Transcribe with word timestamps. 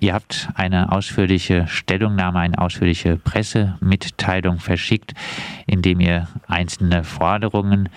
Ihr 0.00 0.14
habt 0.14 0.48
eine 0.54 0.92
ausführliche 0.92 1.66
Stellungnahme, 1.66 2.38
eine 2.38 2.56
ausführliche 2.58 3.16
Pressemitteilung 3.16 4.58
verschickt, 4.58 5.14
indem 5.66 5.98
ihr 6.00 6.28
einzelne 6.46 7.02
Forderungen 7.04 7.88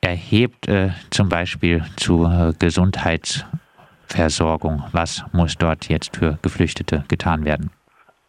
erhebt, 0.00 0.68
äh, 0.68 0.90
zum 1.10 1.28
Beispiel 1.28 1.84
zu 1.96 2.24
äh, 2.26 2.52
Gesundheitsversorgung. 2.58 4.84
Was 4.92 5.24
muss 5.32 5.56
dort 5.56 5.88
jetzt 5.88 6.16
für 6.16 6.38
Geflüchtete 6.42 7.04
getan 7.08 7.44
werden? 7.44 7.70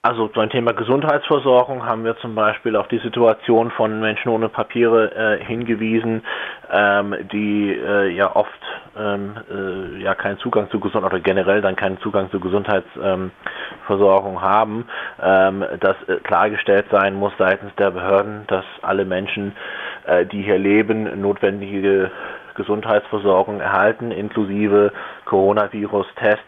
Also 0.07 0.29
beim 0.33 0.49
Thema 0.49 0.71
Gesundheitsversorgung 0.71 1.85
haben 1.85 2.05
wir 2.05 2.15
zum 2.19 2.33
Beispiel 2.33 2.77
auf 2.77 2.87
die 2.87 2.99
Situation 2.99 3.71
von 3.71 3.99
Menschen 3.99 4.29
ohne 4.29 4.47
Papiere 4.47 5.11
äh, 5.13 5.43
hingewiesen, 5.43 6.23
ähm, 6.71 7.13
die 7.33 7.73
äh, 7.73 8.07
ja 8.15 8.33
oft 8.33 8.49
ähm, 8.97 9.33
äh, 9.51 10.01
ja 10.01 10.15
keinen 10.15 10.37
Zugang 10.37 10.69
zu 10.69 10.79
Gesundheit 10.79 11.11
oder 11.11 11.19
generell 11.19 11.59
dann 11.61 11.75
keinen 11.75 11.99
Zugang 11.99 12.31
zu 12.31 12.39
Gesundheitsversorgung 12.39 14.35
ähm, 14.35 14.41
haben, 14.41 14.87
ähm, 15.21 15.65
dass 15.81 15.97
äh, 16.07 16.21
klargestellt 16.23 16.85
sein 16.89 17.13
muss 17.13 17.33
seitens 17.37 17.75
der 17.75 17.91
Behörden, 17.91 18.45
dass 18.47 18.63
alle 18.83 19.03
Menschen, 19.03 19.57
äh, 20.05 20.25
die 20.25 20.41
hier 20.41 20.57
leben, 20.57 21.19
notwendige 21.19 22.11
Gesundheitsversorgung 22.55 23.59
erhalten, 23.59 24.11
inklusive 24.11 24.93
Coronavirus-Tests 25.25 26.45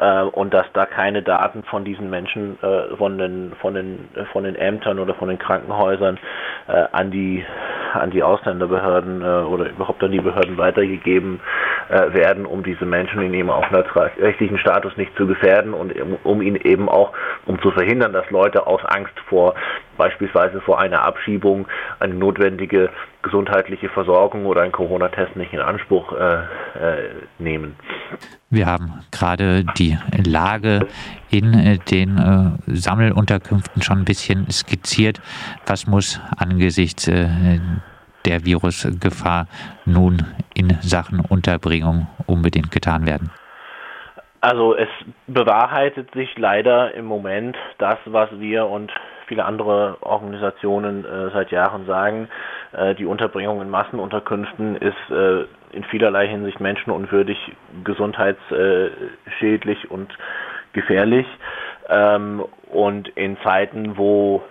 äh, 0.00 0.22
und 0.22 0.54
dass 0.54 0.66
da 0.72 0.86
keine 0.86 1.22
Daten 1.22 1.62
von 1.64 1.84
diesen 1.84 2.10
Menschen 2.10 2.58
äh, 2.62 2.96
von 2.96 3.18
den 3.18 3.52
von 3.60 3.74
den 3.74 4.08
von 4.32 4.44
den 4.44 4.56
Ämtern 4.56 4.98
oder 4.98 5.14
von 5.14 5.28
den 5.28 5.38
Krankenhäusern 5.38 6.18
äh, 6.68 6.84
an 6.92 7.10
die 7.10 7.44
an 7.94 8.10
die 8.10 8.22
Ausländerbehörden 8.22 9.22
äh, 9.22 9.24
oder 9.24 9.70
überhaupt 9.70 10.02
an 10.02 10.12
die 10.12 10.20
Behörden 10.20 10.56
weitergegeben 10.56 11.40
äh, 11.88 12.12
werden, 12.12 12.46
um 12.46 12.62
diese 12.62 12.84
Menschen 12.84 13.22
in 13.22 13.34
ihrem 13.34 13.50
aufenthaltsrechtlichen 13.50 14.58
Status 14.58 14.96
nicht 14.96 15.14
zu 15.16 15.26
gefährden 15.26 15.74
und 15.74 15.92
um, 16.24 16.42
ihn 16.42 16.56
eben 16.56 16.88
auch 16.88 17.12
um 17.46 17.60
zu 17.60 17.70
verhindern, 17.70 18.12
dass 18.12 18.28
Leute 18.30 18.66
aus 18.66 18.80
Angst 18.84 19.14
vor 19.28 19.54
beispielsweise 19.96 20.60
vor 20.60 20.80
einer 20.80 21.04
Abschiebung 21.04 21.66
eine 22.00 22.14
notwendige 22.14 22.90
gesundheitliche 23.22 23.88
Versorgung 23.88 24.46
oder 24.46 24.62
einen 24.62 24.72
Corona-Test 24.72 25.36
nicht 25.36 25.52
in 25.52 25.60
Anspruch 25.60 26.12
äh, 26.12 26.34
äh, 26.34 27.10
nehmen. 27.38 27.76
Wir 28.50 28.66
haben 28.66 29.00
gerade 29.12 29.64
die 29.78 29.96
Lage 30.26 30.88
in 31.30 31.54
äh, 31.54 31.78
den 31.78 32.18
äh, 32.18 32.74
Sammelunterkünften 32.74 33.80
schon 33.82 34.00
ein 34.00 34.04
bisschen 34.04 34.50
skizziert. 34.50 35.20
Was 35.66 35.86
muss 35.86 36.20
angesichts 36.36 37.06
äh, 37.08 37.28
der 38.24 38.44
Virusgefahr 38.44 39.46
nun 39.84 40.24
in 40.54 40.76
Sachen 40.80 41.20
Unterbringung 41.20 42.06
unbedingt 42.26 42.70
getan 42.70 43.06
werden? 43.06 43.30
Also 44.40 44.74
es 44.74 44.88
bewahrheitet 45.28 46.12
sich 46.14 46.36
leider 46.36 46.94
im 46.94 47.04
Moment 47.04 47.56
das, 47.78 47.98
was 48.06 48.28
wir 48.40 48.66
und 48.66 48.90
viele 49.28 49.44
andere 49.44 49.98
Organisationen 50.00 51.04
äh, 51.04 51.30
seit 51.32 51.52
Jahren 51.52 51.86
sagen. 51.86 52.28
Äh, 52.72 52.96
die 52.96 53.06
Unterbringung 53.06 53.62
in 53.62 53.70
Massenunterkünften 53.70 54.76
ist 54.76 55.10
äh, 55.10 55.44
in 55.72 55.84
vielerlei 55.84 56.26
Hinsicht 56.26 56.58
menschenunwürdig, 56.58 57.38
gesundheitsschädlich 57.84 59.90
und 59.90 60.12
gefährlich. 60.72 61.26
Ähm, 61.88 62.42
und 62.72 63.08
in 63.10 63.36
Zeiten, 63.44 63.96
wo 63.96 64.42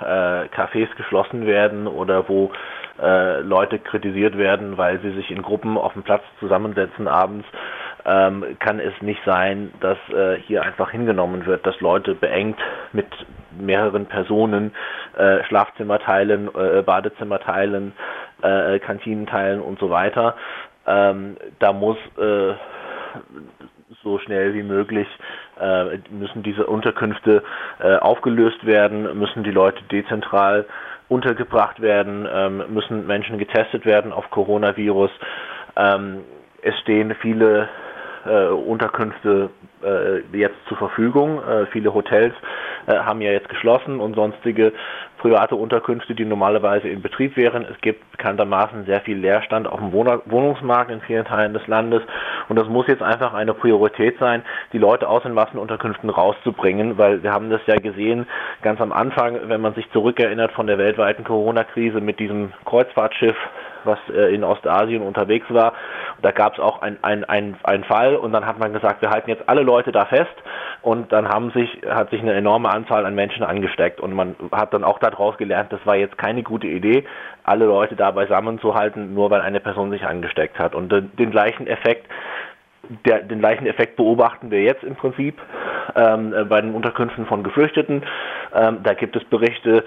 äh, 0.00 0.46
Cafés 0.46 0.88
geschlossen 0.96 1.46
werden 1.46 1.86
oder 1.86 2.28
wo 2.28 2.52
äh, 3.00 3.40
Leute 3.40 3.78
kritisiert 3.78 4.36
werden, 4.36 4.78
weil 4.78 5.00
sie 5.00 5.12
sich 5.12 5.30
in 5.30 5.42
Gruppen 5.42 5.76
auf 5.76 5.92
dem 5.94 6.02
Platz 6.02 6.22
zusammensetzen 6.38 7.08
abends, 7.08 7.46
ähm, 8.04 8.56
kann 8.58 8.80
es 8.80 8.92
nicht 9.02 9.20
sein, 9.24 9.72
dass 9.80 9.98
äh, 10.10 10.36
hier 10.46 10.62
einfach 10.62 10.90
hingenommen 10.90 11.46
wird, 11.46 11.66
dass 11.66 11.80
Leute 11.80 12.14
beengt 12.14 12.58
mit 12.92 13.06
mehreren 13.58 14.06
Personen 14.06 14.72
äh, 15.16 15.42
Schlafzimmer 15.44 15.98
teilen, 15.98 16.48
äh, 16.54 16.82
Badezimmer 16.82 17.40
teilen, 17.40 17.92
äh, 18.42 18.78
Kantinen 18.78 19.26
teilen 19.26 19.60
und 19.60 19.78
so 19.78 19.90
weiter. 19.90 20.36
Ähm, 20.86 21.36
da 21.58 21.72
muss 21.72 21.98
äh, 22.18 22.54
so 24.02 24.18
schnell 24.18 24.54
wie 24.54 24.62
möglich 24.62 25.06
äh, 25.60 25.98
müssen 26.10 26.42
diese 26.42 26.66
Unterkünfte 26.66 27.42
äh, 27.80 27.96
aufgelöst 27.96 28.64
werden, 28.64 29.18
müssen 29.18 29.42
die 29.42 29.50
Leute 29.50 29.82
dezentral 29.84 30.66
untergebracht 31.10 31.82
werden, 31.82 32.26
ähm, 32.32 32.62
müssen 32.72 33.06
Menschen 33.06 33.38
getestet 33.38 33.84
werden 33.84 34.12
auf 34.12 34.30
Coronavirus. 34.30 35.10
Ähm, 35.76 36.20
es 36.62 36.78
stehen 36.80 37.14
viele 37.20 37.68
äh, 38.24 38.46
Unterkünfte 38.46 39.50
äh, 39.82 40.20
jetzt 40.36 40.56
zur 40.68 40.76
Verfügung. 40.76 41.42
Äh, 41.42 41.66
viele 41.66 41.92
Hotels 41.92 42.34
äh, 42.86 42.94
haben 42.94 43.20
ja 43.22 43.32
jetzt 43.32 43.48
geschlossen 43.48 43.98
und 43.98 44.14
sonstige 44.14 44.72
private 45.18 45.56
Unterkünfte, 45.56 46.14
die 46.14 46.24
normalerweise 46.24 46.88
in 46.88 47.02
Betrieb 47.02 47.36
wären. 47.36 47.64
Es 47.64 47.80
gibt 47.80 48.10
bekanntermaßen 48.12 48.86
sehr 48.86 49.00
viel 49.00 49.18
Leerstand 49.18 49.66
auf 49.66 49.80
dem 49.80 49.92
Wohnungsmarkt 49.92 50.90
in 50.90 51.00
vielen 51.02 51.24
Teilen 51.24 51.54
des 51.54 51.66
Landes 51.66 52.02
und 52.48 52.56
das 52.56 52.68
muss 52.68 52.86
jetzt 52.86 53.02
einfach 53.02 53.34
eine 53.34 53.54
Priorität 53.54 54.18
sein, 54.18 54.42
die 54.72 54.78
Leute 54.78 55.08
aus 55.08 55.22
den 55.22 55.34
Massenunterkünften 55.34 56.10
rauszubringen, 56.10 56.98
weil 56.98 57.22
wir 57.22 57.32
haben 57.32 57.50
das 57.50 57.60
ja 57.66 57.76
gesehen 57.76 58.26
ganz 58.62 58.80
am 58.80 58.92
Anfang, 58.92 59.48
wenn 59.48 59.60
man 59.60 59.74
sich 59.74 59.90
zurückerinnert 59.92 60.52
von 60.52 60.66
der 60.66 60.78
weltweiten 60.78 61.24
Corona-Krise 61.24 62.00
mit 62.00 62.18
diesem 62.18 62.52
Kreuzfahrtschiff 62.64 63.36
was 63.84 63.98
äh, 64.14 64.34
in 64.34 64.44
Ostasien 64.44 65.02
unterwegs 65.02 65.46
war. 65.50 65.72
Da 66.22 66.30
gab 66.30 66.54
es 66.54 66.60
auch 66.60 66.82
einen 66.82 66.98
ein, 67.02 67.56
ein 67.62 67.84
Fall 67.84 68.16
und 68.16 68.32
dann 68.32 68.46
hat 68.46 68.58
man 68.58 68.72
gesagt, 68.72 69.02
wir 69.02 69.10
halten 69.10 69.30
jetzt 69.30 69.48
alle 69.48 69.62
Leute 69.62 69.92
da 69.92 70.04
fest 70.04 70.34
und 70.82 71.12
dann 71.12 71.28
haben 71.28 71.50
sich, 71.50 71.80
hat 71.88 72.10
sich 72.10 72.20
eine 72.20 72.34
enorme 72.34 72.70
Anzahl 72.70 73.06
an 73.06 73.14
Menschen 73.14 73.42
angesteckt 73.42 74.00
und 74.00 74.12
man 74.14 74.36
hat 74.52 74.72
dann 74.74 74.84
auch 74.84 74.98
daraus 74.98 75.36
gelernt, 75.36 75.72
das 75.72 75.84
war 75.84 75.96
jetzt 75.96 76.18
keine 76.18 76.42
gute 76.42 76.66
Idee, 76.66 77.04
alle 77.44 77.66
Leute 77.66 77.96
da 77.96 78.10
beisammen 78.10 78.58
zu 78.60 78.74
halten, 78.74 79.14
nur 79.14 79.30
weil 79.30 79.40
eine 79.40 79.60
Person 79.60 79.90
sich 79.90 80.04
angesteckt 80.04 80.58
hat. 80.58 80.74
Und 80.74 80.90
den 80.90 81.30
gleichen 81.30 81.66
Effekt 81.66 82.06
der, 83.06 83.20
den 83.20 83.38
gleichen 83.38 83.66
Effekt 83.66 83.96
beobachten 83.96 84.50
wir 84.50 84.62
jetzt 84.62 84.82
im 84.82 84.96
Prinzip 84.96 85.40
ähm, 85.94 86.32
äh, 86.32 86.44
bei 86.44 86.60
den 86.60 86.74
Unterkünften 86.74 87.26
von 87.26 87.42
Geflüchteten. 87.42 88.02
Ähm, 88.54 88.78
da 88.82 88.94
gibt 88.94 89.16
es 89.16 89.24
Berichte, 89.24 89.84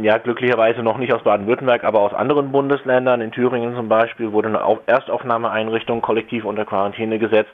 ja 0.00 0.18
glücklicherweise 0.18 0.82
noch 0.82 0.98
nicht 0.98 1.12
aus 1.12 1.22
Baden-Württemberg, 1.22 1.84
aber 1.84 2.00
aus 2.00 2.14
anderen 2.14 2.52
Bundesländern. 2.52 3.20
In 3.20 3.32
Thüringen 3.32 3.74
zum 3.74 3.88
Beispiel 3.88 4.32
wurde 4.32 4.48
eine 4.48 4.78
Erstaufnahmeeinrichtung 4.86 6.02
kollektiv 6.02 6.44
unter 6.44 6.64
Quarantäne 6.64 7.18
gesetzt, 7.18 7.52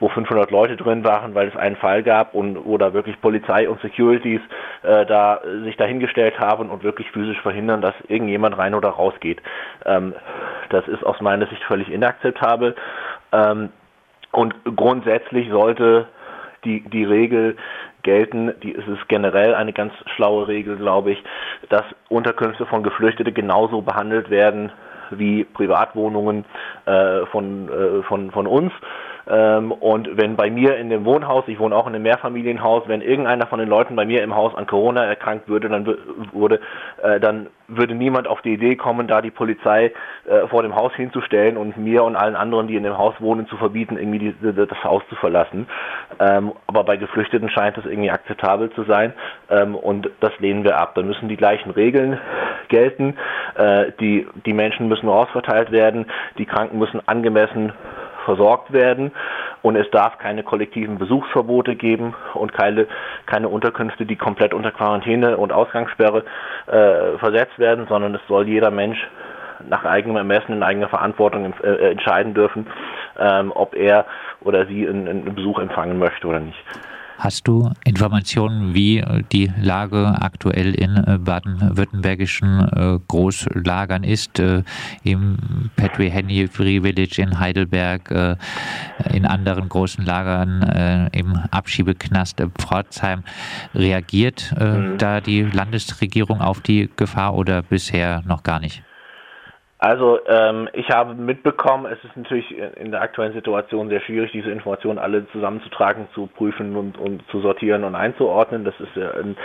wo 0.00 0.08
500 0.08 0.50
Leute 0.50 0.76
drin 0.76 1.04
waren, 1.04 1.34
weil 1.34 1.48
es 1.48 1.56
einen 1.56 1.76
Fall 1.76 2.02
gab 2.02 2.34
und 2.34 2.64
wo 2.64 2.78
da 2.78 2.92
wirklich 2.92 3.20
Polizei 3.20 3.68
und 3.68 3.80
Securities 3.80 4.40
äh, 4.82 5.06
da 5.06 5.40
sich 5.64 5.76
dahingestellt 5.76 6.38
haben 6.38 6.70
und 6.70 6.82
wirklich 6.82 7.10
physisch 7.10 7.40
verhindern, 7.40 7.80
dass 7.80 7.94
irgendjemand 8.08 8.58
rein 8.58 8.74
oder 8.74 8.90
rausgeht. 8.90 9.40
Ähm, 9.84 10.14
das 10.68 10.86
ist 10.88 11.04
aus 11.04 11.20
meiner 11.20 11.46
Sicht 11.46 11.62
völlig 11.64 11.90
inakzeptabel. 11.90 12.74
Ähm, 13.32 13.70
und 14.32 14.54
grundsätzlich 14.76 15.48
sollte 15.50 16.06
die, 16.64 16.80
die 16.80 17.04
Regel 17.04 17.56
gelten, 18.06 18.54
die, 18.62 18.74
es 18.74 18.86
generell 19.08 19.54
eine 19.54 19.72
ganz 19.72 19.92
schlaue 20.14 20.48
Regel, 20.48 20.76
glaube 20.76 21.10
ich, 21.10 21.22
dass 21.68 21.84
Unterkünfte 22.08 22.64
von 22.64 22.82
Geflüchteten 22.82 23.34
genauso 23.34 23.82
behandelt 23.82 24.30
werden 24.30 24.72
wie 25.10 25.44
Privatwohnungen 25.44 26.44
äh, 26.86 27.26
von, 27.26 27.68
äh, 27.68 28.02
von, 28.04 28.30
von 28.30 28.46
uns. 28.46 28.72
Ähm, 29.28 29.72
und 29.72 30.16
wenn 30.16 30.36
bei 30.36 30.50
mir 30.50 30.76
in 30.76 30.90
dem 30.90 31.04
Wohnhaus, 31.04 31.44
ich 31.48 31.58
wohne 31.58 31.74
auch 31.74 31.86
in 31.86 31.94
einem 31.94 32.04
Mehrfamilienhaus, 32.04 32.84
wenn 32.86 33.00
irgendeiner 33.00 33.46
von 33.46 33.58
den 33.58 33.68
Leuten 33.68 33.96
bei 33.96 34.04
mir 34.04 34.22
im 34.22 34.34
Haus 34.34 34.54
an 34.54 34.66
Corona 34.66 35.04
erkrankt 35.04 35.48
würde, 35.48 35.68
dann 35.68 35.86
würde, 36.32 36.60
äh, 37.02 37.18
dann 37.18 37.48
würde 37.68 37.94
niemand 37.94 38.28
auf 38.28 38.40
die 38.42 38.54
Idee 38.54 38.76
kommen, 38.76 39.08
da 39.08 39.20
die 39.20 39.32
Polizei 39.32 39.92
äh, 40.26 40.46
vor 40.48 40.62
dem 40.62 40.76
Haus 40.76 40.92
hinzustellen 40.94 41.56
und 41.56 41.76
mir 41.76 42.04
und 42.04 42.14
allen 42.14 42.36
anderen, 42.36 42.68
die 42.68 42.76
in 42.76 42.84
dem 42.84 42.96
Haus 42.96 43.14
wohnen, 43.18 43.48
zu 43.48 43.56
verbieten, 43.56 43.96
irgendwie 43.96 44.18
die, 44.18 44.34
das 44.40 44.84
Haus 44.84 45.02
zu 45.08 45.16
verlassen. 45.16 45.66
Ähm, 46.20 46.52
aber 46.68 46.84
bei 46.84 46.96
Geflüchteten 46.96 47.50
scheint 47.50 47.76
das 47.76 47.84
irgendwie 47.84 48.10
akzeptabel 48.10 48.70
zu 48.70 48.84
sein 48.84 49.12
ähm, 49.50 49.74
und 49.74 50.08
das 50.20 50.32
lehnen 50.38 50.62
wir 50.62 50.78
ab. 50.78 50.94
Da 50.94 51.02
müssen 51.02 51.28
die 51.28 51.36
gleichen 51.36 51.70
Regeln 51.70 52.18
gelten. 52.68 53.16
Äh, 53.56 53.92
die, 53.98 54.26
die 54.44 54.52
Menschen 54.52 54.86
müssen 54.86 55.08
rausverteilt 55.08 55.72
werden, 55.72 56.06
die 56.38 56.46
Kranken 56.46 56.78
müssen 56.78 57.00
angemessen 57.06 57.72
versorgt 58.26 58.72
werden 58.72 59.12
und 59.62 59.76
es 59.76 59.90
darf 59.90 60.18
keine 60.18 60.42
kollektiven 60.42 60.98
Besuchsverbote 60.98 61.76
geben 61.76 62.14
und 62.34 62.52
keine, 62.52 62.86
keine 63.24 63.48
Unterkünfte, 63.48 64.04
die 64.04 64.16
komplett 64.16 64.52
unter 64.52 64.72
Quarantäne 64.72 65.38
und 65.38 65.52
Ausgangssperre 65.52 66.24
äh, 66.66 67.16
versetzt 67.18 67.58
werden, 67.58 67.86
sondern 67.88 68.14
es 68.14 68.20
soll 68.28 68.46
jeder 68.46 68.70
Mensch 68.70 68.98
nach 69.68 69.84
eigenem 69.84 70.16
Ermessen 70.16 70.52
in 70.52 70.62
eigener 70.62 70.88
Verantwortung 70.88 71.54
äh, 71.62 71.92
entscheiden 71.92 72.34
dürfen, 72.34 72.66
ähm, 73.18 73.52
ob 73.54 73.74
er 73.74 74.04
oder 74.42 74.66
sie 74.66 74.86
einen, 74.86 75.08
einen 75.08 75.34
Besuch 75.34 75.58
empfangen 75.58 75.98
möchte 75.98 76.26
oder 76.26 76.40
nicht. 76.40 76.62
Hast 77.18 77.48
du 77.48 77.70
Informationen, 77.84 78.74
wie 78.74 79.02
die 79.32 79.50
Lage 79.60 80.16
aktuell 80.20 80.74
in 80.74 80.96
äh, 80.96 81.18
baden-württembergischen 81.18 82.60
äh, 82.60 82.98
Großlagern 83.08 84.04
ist? 84.04 84.38
Äh, 84.38 84.62
Im 85.02 85.70
Petri 85.76 86.10
Henry 86.10 86.46
Free 86.46 86.80
Village 86.80 87.22
in 87.22 87.38
Heidelberg, 87.38 88.36
in 89.12 89.24
anderen 89.24 89.68
großen 89.68 90.04
Lagern, 90.04 91.08
im 91.12 91.36
Abschiebeknast 91.50 92.42
Pforzheim. 92.58 93.22
Reagiert 93.74 94.54
mhm. 94.58 94.98
da 94.98 95.20
die 95.20 95.42
Landesregierung 95.42 96.40
auf 96.40 96.60
die 96.60 96.90
Gefahr 96.96 97.34
oder 97.34 97.62
bisher 97.62 98.22
noch 98.26 98.42
gar 98.42 98.60
nicht? 98.60 98.82
Also 99.78 100.20
ähm, 100.26 100.68
ich 100.72 100.88
habe 100.88 101.14
mitbekommen, 101.14 101.86
es 101.92 102.02
ist 102.02 102.16
natürlich 102.16 102.50
in 102.76 102.90
der 102.92 103.02
aktuellen 103.02 103.34
Situation 103.34 103.90
sehr 103.90 104.00
schwierig, 104.00 104.32
diese 104.32 104.50
Informationen 104.50 104.98
alle 104.98 105.28
zusammenzutragen, 105.32 106.08
zu 106.14 106.28
prüfen 106.28 106.76
und, 106.76 106.96
und 106.96 107.22
zu 107.30 107.40
sortieren 107.40 107.84
und 107.84 107.94
einzuordnen. 107.94 108.64
Das 108.64 108.74
ist 108.80 108.96
ein, 108.96 109.36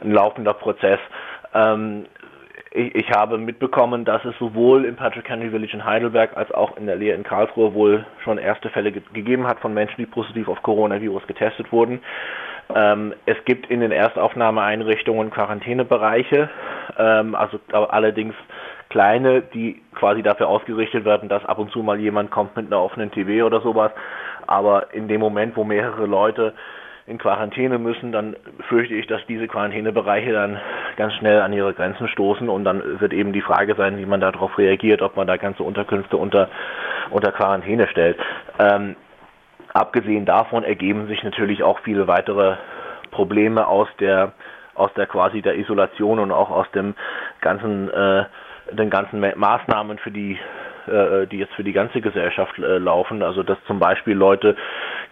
ein 0.00 0.10
laufender 0.10 0.54
Prozess. 0.54 0.98
Ähm, 1.54 2.06
ich, 2.72 2.94
ich, 2.96 3.10
habe 3.12 3.38
mitbekommen, 3.38 4.04
dass 4.04 4.24
es 4.24 4.36
sowohl 4.38 4.84
im 4.84 4.96
Patrick 4.96 5.28
Henry 5.28 5.50
Village 5.50 5.72
in 5.72 5.84
Heidelberg 5.84 6.36
als 6.36 6.50
auch 6.50 6.76
in 6.76 6.86
der 6.86 6.96
Lehr 6.96 7.14
in 7.14 7.22
Karlsruhe 7.22 7.72
wohl 7.72 8.04
schon 8.24 8.38
erste 8.38 8.68
Fälle 8.70 8.90
ge 8.90 9.02
gegeben 9.12 9.46
hat 9.46 9.60
von 9.60 9.72
Menschen, 9.72 9.96
die 9.98 10.06
positiv 10.06 10.48
auf 10.48 10.62
Coronavirus 10.62 11.26
getestet 11.28 11.70
wurden. 11.70 12.00
Ähm, 12.74 13.14
es 13.26 13.36
gibt 13.44 13.70
in 13.70 13.80
den 13.80 13.92
Erstaufnahmeeinrichtungen 13.92 15.30
Quarantänebereiche, 15.30 16.50
ähm, 16.98 17.36
also 17.36 17.60
allerdings 17.70 18.34
kleine, 18.96 19.42
die 19.42 19.82
quasi 19.94 20.22
dafür 20.22 20.48
ausgerichtet 20.48 21.04
werden, 21.04 21.28
dass 21.28 21.44
ab 21.44 21.58
und 21.58 21.70
zu 21.70 21.82
mal 21.82 22.00
jemand 22.00 22.30
kommt 22.30 22.56
mit 22.56 22.68
einer 22.68 22.80
offenen 22.80 23.10
TV 23.10 23.44
oder 23.44 23.60
sowas. 23.60 23.92
Aber 24.46 24.94
in 24.94 25.06
dem 25.06 25.20
Moment, 25.20 25.54
wo 25.54 25.64
mehrere 25.64 26.06
Leute 26.06 26.54
in 27.06 27.18
Quarantäne 27.18 27.78
müssen, 27.78 28.10
dann 28.10 28.36
fürchte 28.70 28.94
ich, 28.94 29.06
dass 29.06 29.20
diese 29.26 29.48
Quarantänebereiche 29.48 30.32
dann 30.32 30.58
ganz 30.96 31.12
schnell 31.12 31.42
an 31.42 31.52
ihre 31.52 31.74
Grenzen 31.74 32.08
stoßen 32.08 32.48
und 32.48 32.64
dann 32.64 32.98
wird 32.98 33.12
eben 33.12 33.34
die 33.34 33.42
Frage 33.42 33.74
sein, 33.74 33.98
wie 33.98 34.06
man 34.06 34.22
darauf 34.22 34.56
reagiert, 34.56 35.02
ob 35.02 35.14
man 35.14 35.26
da 35.26 35.36
ganze 35.36 35.62
Unterkünfte 35.62 36.16
unter, 36.16 36.48
unter 37.10 37.32
Quarantäne 37.32 37.88
stellt. 37.88 38.16
Ähm, 38.58 38.96
abgesehen 39.74 40.24
davon 40.24 40.64
ergeben 40.64 41.06
sich 41.06 41.22
natürlich 41.22 41.62
auch 41.62 41.80
viele 41.80 42.08
weitere 42.08 42.56
Probleme 43.10 43.66
aus 43.66 43.88
der 44.00 44.32
aus 44.74 44.92
der 44.94 45.06
quasi 45.06 45.40
der 45.40 45.56
Isolation 45.56 46.18
und 46.18 46.32
auch 46.32 46.50
aus 46.50 46.70
dem 46.72 46.94
ganzen 47.40 47.88
äh, 47.88 48.24
den 48.72 48.90
ganzen 48.90 49.20
Maßnahmen 49.20 49.98
für 49.98 50.10
die 50.10 50.38
äh, 50.86 51.26
die 51.26 51.38
jetzt 51.38 51.54
für 51.54 51.64
die 51.64 51.72
ganze 51.72 52.00
Gesellschaft 52.00 52.58
äh, 52.58 52.78
laufen. 52.78 53.22
Also 53.22 53.42
dass 53.42 53.58
zum 53.66 53.78
Beispiel 53.78 54.14
Leute 54.14 54.56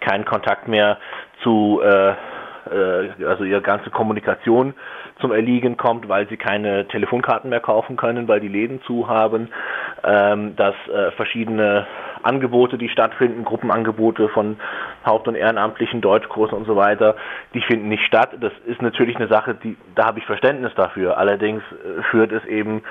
keinen 0.00 0.24
Kontakt 0.24 0.68
mehr 0.68 0.98
zu 1.42 1.80
äh, 1.82 2.14
äh, 2.70 3.24
also 3.24 3.44
ihre 3.44 3.62
ganze 3.62 3.90
Kommunikation 3.90 4.74
zum 5.20 5.32
Erliegen 5.32 5.76
kommt, 5.76 6.08
weil 6.08 6.28
sie 6.28 6.36
keine 6.36 6.88
Telefonkarten 6.88 7.50
mehr 7.50 7.60
kaufen 7.60 7.96
können, 7.96 8.26
weil 8.28 8.40
die 8.40 8.48
Läden 8.48 8.82
zu 8.82 9.08
haben, 9.08 9.48
ähm, 10.02 10.56
dass 10.56 10.74
äh, 10.88 11.12
verschiedene 11.12 11.86
Angebote, 12.22 12.78
die 12.78 12.88
stattfinden, 12.88 13.44
Gruppenangebote 13.44 14.28
von 14.30 14.56
Haupt- 15.04 15.28
und 15.28 15.34
Ehrenamtlichen, 15.34 16.00
Deutschkursen 16.00 16.56
und 16.56 16.66
so 16.66 16.74
weiter, 16.74 17.16
die 17.52 17.60
finden 17.60 17.88
nicht 17.88 18.04
statt. 18.04 18.30
Das 18.40 18.52
ist 18.66 18.82
natürlich 18.82 19.16
eine 19.16 19.28
Sache, 19.28 19.54
die, 19.54 19.76
da 19.94 20.06
habe 20.06 20.18
ich 20.18 20.26
Verständnis 20.26 20.72
dafür. 20.74 21.18
Allerdings 21.18 21.62
äh, 21.72 22.02
führt 22.10 22.32
es 22.32 22.44
eben 22.46 22.82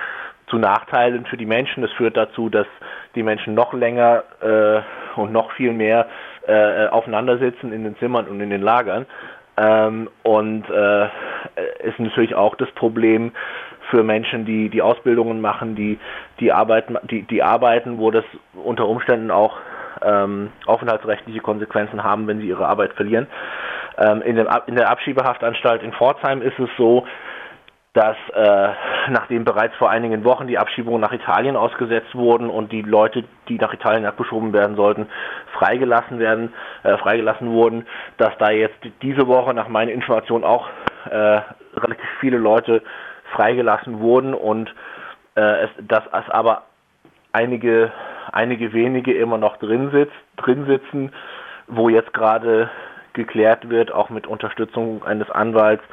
zu 0.48 0.57
Nachteilen 0.57 1.25
für 1.25 1.38
die 1.38 1.45
Menschen. 1.45 1.81
Das 1.81 1.92
führt 1.94 2.18
dazu, 2.18 2.50
dass 2.50 2.68
die 3.16 3.24
Menschen 3.24 3.54
noch 3.54 3.74
länger 3.74 4.24
äh, 4.42 5.19
und 5.19 5.31
noch 5.31 5.51
viel 5.54 5.74
mehr 5.74 6.07
äh, 6.48 6.88
aufeinander 6.88 7.38
sitzen 7.38 7.72
in 7.72 7.84
den 7.84 7.98
Zimmern 7.98 8.28
und 8.28 8.42
in 8.42 8.50
den 8.50 8.62
Lagern. 8.62 9.06
Ähm, 9.56 10.10
und 10.24 10.69
äh, 10.69 11.06
ist 11.84 12.00
natürlich 12.00 12.36
auch 12.36 12.56
das 12.56 12.72
Problem 12.72 13.31
für 13.90 14.04
Menschen, 14.04 14.45
die 14.45 14.69
die 14.69 14.81
Ausbildungen 14.81 15.42
machen, 15.42 15.75
die 15.75 16.00
die 16.40 16.51
arbeiten, 16.51 16.98
die, 17.04 17.22
die 17.24 17.44
arbeiten, 17.44 18.00
wo 18.00 18.10
das 18.10 18.25
unter 18.54 18.88
Umständen 18.88 19.30
auch 19.30 19.57
ähm, 20.01 20.51
aufenthaltsrechtliche 20.66 21.39
Konsequenzen 21.39 22.04
haben, 22.04 22.28
wenn 22.28 22.39
sie 22.39 22.48
ihre 22.48 22.68
Arbeit 22.68 22.94
verlieren. 22.94 23.28
Ähm, 23.98 24.22
in, 24.24 24.36
dem, 24.36 24.48
in 24.66 24.75
der 24.75 24.89
Abschiebehaftanstalt 24.89 25.84
in 25.84 25.94
Pforzheim 25.94 26.42
ist 26.42 26.57
es 26.57 26.69
so, 26.78 27.06
dass 27.94 28.18
äh, 28.34 28.69
nachdem 29.10 29.45
bereits 29.45 29.75
vor 29.75 29.90
einigen 29.90 30.24
Wochen 30.24 30.48
die 30.48 30.57
Abschiebungen 30.57 31.00
nach 31.00 31.13
Italien 31.13 31.56
ausgesetzt 31.56 32.16
wurden 32.16 32.50
und 32.50 32.72
die 32.72 32.81
Leute, 32.81 33.24
die 33.48 33.57
nach 33.57 33.74
Italien 33.74 34.06
abgeschoben 34.06 34.51
werden 34.51 34.75
sollten, 34.75 35.07
freigelassen 35.54 36.18
werden, 36.18 36.54
äh, 36.81 36.98
freigelassen 36.98 37.51
wurden, 37.51 37.86
dass 38.18 38.36
da 38.40 38.50
jetzt 38.50 38.80
diese 39.04 39.28
Woche 39.28 39.54
nach 39.54 39.68
meiner 39.68 39.92
Information 39.92 40.44
auch 40.44 40.68
äh, 41.10 41.42
relativ 41.75 42.10
viele 42.19 42.38
Leute 42.38 42.81
freigelassen 43.36 44.00
wurden 44.00 44.34
und 44.34 44.74
äh, 45.36 45.66
es, 45.66 45.69
dass 45.88 46.04
es 46.06 46.30
aber 46.30 46.63
einige 47.31 47.92
einige 48.31 48.74
wenige 48.74 49.13
immer 49.13 49.38
noch 49.38 49.57
drin 49.57 49.92
sitzt, 49.92 50.16
drin 50.38 50.66
sitzen, 50.66 51.12
wo 51.68 51.89
jetzt 51.89 52.13
gerade 52.13 52.72
geklärt 53.13 53.69
wird, 53.69 53.92
auch 53.92 54.10
mit 54.10 54.25
Unterstützung 54.25 55.04
eines 55.04 55.30
Anwalts, 55.30 55.84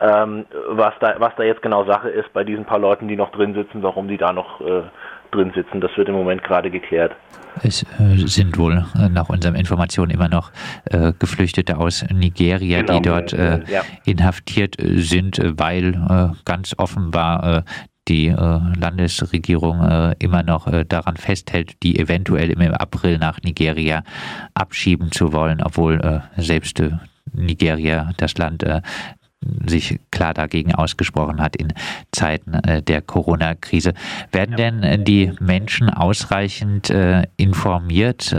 ähm, 0.00 0.46
was, 0.68 0.94
da, 1.00 1.16
was 1.18 1.34
da 1.36 1.42
jetzt 1.42 1.62
genau 1.62 1.84
Sache 1.84 2.08
ist 2.08 2.32
bei 2.32 2.44
diesen 2.44 2.64
paar 2.64 2.78
Leuten, 2.78 3.08
die 3.08 3.16
noch 3.16 3.30
drin 3.32 3.54
sitzen, 3.54 3.82
warum 3.82 4.08
die 4.08 4.16
da 4.16 4.32
noch 4.32 4.60
äh, 4.60 4.82
drin 5.30 5.52
sitzen. 5.54 5.80
Das 5.80 5.96
wird 5.96 6.08
im 6.08 6.14
Moment 6.14 6.42
gerade 6.42 6.70
geklärt. 6.70 7.12
Es 7.62 7.82
äh, 7.98 8.16
sind 8.26 8.58
wohl 8.58 8.84
äh, 8.94 9.08
nach 9.08 9.28
unseren 9.28 9.54
Informationen 9.54 10.10
immer 10.10 10.28
noch 10.28 10.52
äh, 10.86 11.12
Geflüchtete 11.18 11.76
aus 11.78 12.04
Nigeria, 12.10 12.82
genau. 12.82 12.94
die 12.98 13.02
dort 13.02 13.32
äh, 13.32 13.60
ja. 13.70 13.82
inhaftiert 14.04 14.76
sind, 14.78 15.40
weil 15.58 15.94
äh, 15.94 16.28
ganz 16.44 16.74
offenbar 16.78 17.64
die 18.08 18.30
Landesregierung 18.30 20.14
immer 20.18 20.42
noch 20.42 20.66
daran 20.88 21.16
festhält, 21.16 21.80
die 21.84 22.00
eventuell 22.00 22.50
im 22.50 22.60
April 22.72 23.18
nach 23.18 23.38
Nigeria 23.42 24.02
abschieben 24.54 25.12
zu 25.12 25.32
wollen, 25.32 25.62
obwohl 25.62 26.22
selbst 26.36 26.82
Nigeria, 27.32 28.10
das 28.16 28.36
Land, 28.36 28.64
sich 29.66 29.98
klar 30.10 30.34
dagegen 30.34 30.74
ausgesprochen 30.74 31.40
hat 31.40 31.56
in 31.56 31.72
Zeiten 32.12 32.54
äh, 32.54 32.82
der 32.82 33.00
Corona-Krise. 33.00 33.94
Werden 34.32 34.56
denn 34.56 34.82
äh, 34.82 34.98
die 34.98 35.32
Menschen 35.40 35.88
ausreichend 35.88 36.90
äh, 36.90 37.22
informiert 37.36 38.34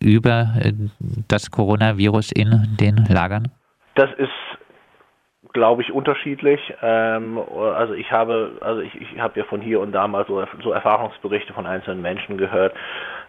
über 0.00 0.54
das 1.28 1.50
Coronavirus 1.50 2.32
in 2.32 2.76
den 2.78 3.06
Lagern? 3.08 3.50
Das 3.94 4.10
ist 4.18 4.30
glaube 5.56 5.80
ich, 5.80 5.90
unterschiedlich. 5.90 6.60
Ähm, 6.82 7.40
also 7.74 7.94
ich 7.94 8.12
habe, 8.12 8.58
also 8.60 8.82
ich, 8.82 8.94
ich 9.00 9.18
habe 9.18 9.40
ja 9.40 9.44
von 9.46 9.62
hier 9.62 9.80
und 9.80 9.92
da 9.92 10.06
mal 10.06 10.26
so, 10.28 10.44
so 10.62 10.70
Erfahrungsberichte 10.70 11.54
von 11.54 11.66
einzelnen 11.66 12.02
Menschen 12.02 12.36
gehört 12.36 12.74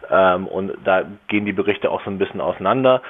ähm, 0.09 0.45
und 0.45 0.73
da 0.83 1.03
gehen 1.29 1.45
die 1.45 1.53
Berichte 1.53 1.89
auch 1.89 2.03
so 2.03 2.09
ein 2.09 2.17
bisschen 2.17 2.41
auseinander. 2.41 3.01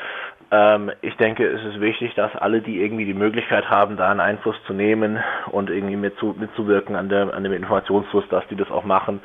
Ähm, 0.50 0.92
ich 1.02 1.16
denke, 1.18 1.46
es 1.46 1.64
ist 1.66 1.82
wichtig, 1.82 2.16
dass 2.16 2.34
alle, 2.36 2.62
die 2.62 2.82
irgendwie 2.82 3.06
die 3.06 3.14
Möglichkeit 3.14 3.70
haben, 3.70 3.98
da 3.98 4.10
einen 4.12 4.22
Einfluss 4.22 4.56
zu 4.66 4.74
nehmen 4.74 5.20
und 5.52 5.70
irgendwie 5.70 5.98
mitzu, 5.98 6.36
mitzuwirken 6.38 6.96
an, 6.96 7.10
der, 7.10 7.34
an 7.34 7.44
dem 7.44 7.54
Informationsfluss, 7.54 8.28
dass 8.30 8.48
die 8.48 8.56
das 8.56 8.72
auch 8.72 8.86
machen 8.86 9.20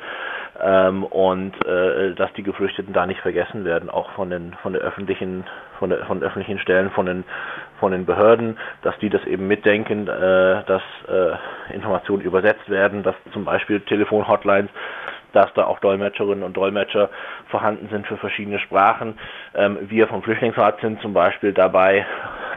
ähm, 0.61 1.03
und 1.03 1.53
äh, 1.65 2.13
dass 2.15 2.31
die 2.33 2.43
Geflüchteten 2.43 2.93
da 2.93 3.05
nicht 3.05 3.21
vergessen 3.21 3.63
werden, 3.65 3.89
auch 3.89 4.11
von 4.11 4.29
den 4.29 4.53
von 4.61 4.73
der 4.73 4.81
öffentlichen 4.81 5.45
von 5.79 5.89
der 5.89 6.05
von 6.05 6.21
öffentlichen 6.21 6.59
Stellen, 6.59 6.91
von 6.91 7.05
den 7.05 7.23
von 7.79 7.91
den 7.91 8.05
Behörden, 8.05 8.57
dass 8.81 8.97
die 8.99 9.09
das 9.09 9.23
eben 9.25 9.47
mitdenken, 9.47 10.07
äh, 10.07 10.63
dass 10.65 10.81
äh, 11.07 11.73
Informationen 11.73 12.21
übersetzt 12.21 12.69
werden, 12.69 13.03
dass 13.03 13.15
zum 13.31 13.45
Beispiel 13.45 13.79
Telefonhotlines 13.81 14.69
dass 15.33 15.53
da 15.53 15.65
auch 15.65 15.79
Dolmetscherinnen 15.79 16.43
und 16.43 16.55
Dolmetscher 16.55 17.09
vorhanden 17.49 17.89
sind 17.89 18.07
für 18.07 18.17
verschiedene 18.17 18.59
Sprachen. 18.59 19.19
Ähm, 19.55 19.77
wir 19.81 20.07
vom 20.07 20.23
Flüchtlingsrat 20.23 20.79
sind 20.81 21.01
zum 21.01 21.13
Beispiel 21.13 21.51
dabei, 21.53 22.05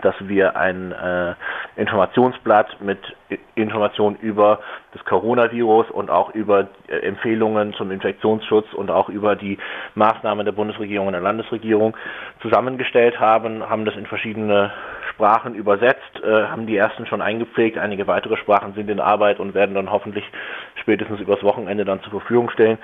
dass 0.02 0.14
wir 0.20 0.56
ein 0.56 0.92
äh, 0.92 1.34
Informationsblatt 1.76 2.80
mit 2.80 2.98
Informationen 3.54 4.16
über 4.16 4.60
das 4.92 5.04
Coronavirus 5.04 5.90
und 5.90 6.10
auch 6.10 6.34
über 6.34 6.68
äh, 6.88 6.98
Empfehlungen 6.98 7.74
zum 7.74 7.90
Infektionsschutz 7.90 8.72
und 8.72 8.90
auch 8.90 9.08
über 9.08 9.36
die 9.36 9.58
Maßnahmen 9.94 10.44
der 10.44 10.52
Bundesregierung 10.52 11.08
und 11.08 11.14
der 11.14 11.22
Landesregierung 11.22 11.96
zusammengestellt 12.40 13.18
haben, 13.18 13.68
haben 13.68 13.84
das 13.84 13.96
in 13.96 14.06
verschiedene 14.06 14.72
Sprachen 15.10 15.54
übersetzt, 15.54 16.22
äh, 16.22 16.44
haben 16.44 16.66
die 16.66 16.76
ersten 16.76 17.06
schon 17.06 17.22
eingepflegt, 17.22 17.78
einige 17.78 18.06
weitere 18.06 18.36
Sprachen 18.36 18.74
sind 18.74 18.90
in 18.90 19.00
Arbeit 19.00 19.40
und 19.40 19.54
werden 19.54 19.74
dann 19.74 19.90
hoffentlich 19.90 20.24
spätestens 20.86 21.18
übers 21.18 21.42
Wochenende 21.42 21.84
dann 21.84 22.00
zur 22.02 22.12
Verfügung 22.12 22.48
stellen. 22.50 22.78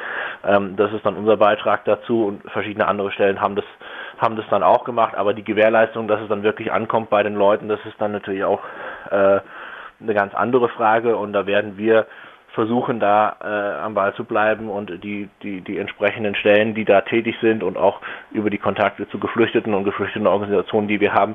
Ähm, 0.44 0.74
das 0.74 0.92
ist 0.92 1.06
dann 1.06 1.16
unser 1.16 1.36
Beitrag 1.36 1.84
dazu 1.84 2.26
und 2.26 2.42
verschiedene 2.50 2.88
andere 2.88 3.12
Stellen 3.12 3.40
haben 3.40 3.54
das 3.54 3.64
haben 4.18 4.36
das 4.36 4.44
dann 4.50 4.62
auch 4.62 4.84
gemacht, 4.84 5.16
aber 5.16 5.34
die 5.34 5.42
Gewährleistung, 5.42 6.06
dass 6.06 6.20
es 6.20 6.28
dann 6.28 6.44
wirklich 6.44 6.70
ankommt 6.70 7.10
bei 7.10 7.24
den 7.24 7.34
Leuten, 7.34 7.68
das 7.68 7.80
ist 7.86 8.00
dann 8.00 8.12
natürlich 8.12 8.44
auch 8.44 8.60
äh, 9.10 9.40
eine 10.00 10.14
ganz 10.14 10.32
andere 10.34 10.68
Frage 10.68 11.16
und 11.16 11.32
da 11.32 11.46
werden 11.46 11.76
wir 11.76 12.06
versuchen 12.54 13.00
da 13.00 13.36
äh, 13.42 13.82
am 13.82 13.94
Ball 13.94 14.14
zu 14.14 14.24
bleiben 14.24 14.68
und 14.68 15.02
die, 15.02 15.28
die, 15.42 15.62
die 15.62 15.78
entsprechenden 15.78 16.34
Stellen, 16.34 16.74
die 16.74 16.84
da 16.84 17.00
tätig 17.00 17.34
sind 17.40 17.62
und 17.62 17.76
auch 17.76 18.00
über 18.30 18.50
die 18.50 18.58
Kontakte 18.58 19.08
zu 19.08 19.18
Geflüchteten 19.18 19.74
und 19.74 19.84
geflüchteten 19.84 20.26
Organisationen, 20.26 20.86
die 20.86 21.00
wir 21.00 21.14
haben, 21.14 21.34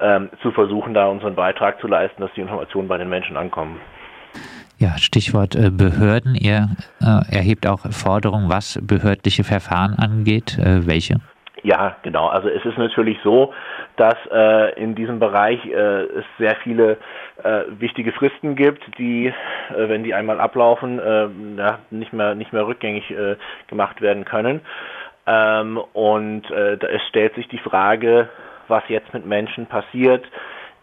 ähm, 0.00 0.30
zu 0.42 0.50
versuchen, 0.52 0.94
da 0.94 1.06
unseren 1.06 1.34
Beitrag 1.34 1.80
zu 1.80 1.86
leisten, 1.86 2.22
dass 2.22 2.32
die 2.32 2.40
Informationen 2.40 2.88
bei 2.88 2.98
den 2.98 3.10
Menschen 3.10 3.36
ankommen. 3.36 3.78
Ja, 4.78 4.98
Stichwort 4.98 5.54
äh, 5.54 5.70
Behörden. 5.70 6.34
Ihr 6.34 6.68
äh, 7.00 7.36
erhebt 7.36 7.66
auch 7.66 7.80
Forderungen, 7.90 8.48
was 8.48 8.80
behördliche 8.82 9.44
Verfahren 9.44 9.94
angeht. 9.94 10.58
Äh, 10.58 10.86
welche? 10.86 11.20
Ja, 11.62 11.96
genau. 12.02 12.26
Also 12.26 12.48
es 12.48 12.64
ist 12.64 12.76
natürlich 12.76 13.16
so, 13.24 13.54
dass 13.96 14.16
äh, 14.30 14.78
in 14.78 14.94
diesem 14.94 15.18
Bereich 15.18 15.64
äh, 15.64 16.02
es 16.02 16.24
sehr 16.38 16.56
viele 16.56 16.98
äh, 17.42 17.62
wichtige 17.78 18.12
Fristen 18.12 18.54
gibt, 18.54 18.82
die, 18.98 19.32
wenn 19.74 20.04
die 20.04 20.12
einmal 20.12 20.40
ablaufen, 20.40 21.00
ja, 21.56 21.78
nicht 21.90 22.12
mehr 22.12 22.34
nicht 22.34 22.52
mehr 22.52 22.66
rückgängig 22.66 23.14
gemacht 23.68 24.02
werden 24.02 24.26
können. 24.26 24.60
Ähm, 25.26 25.78
und 25.94 26.50
es 26.50 27.02
stellt 27.08 27.34
sich 27.34 27.48
die 27.48 27.58
Frage, 27.58 28.28
was 28.68 28.82
jetzt 28.88 29.14
mit 29.14 29.24
Menschen 29.24 29.66
passiert, 29.66 30.24